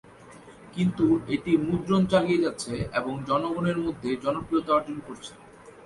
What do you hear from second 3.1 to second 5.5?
জনগণের মধ্যে জনপ্রিয়তা অর্জন করেছে।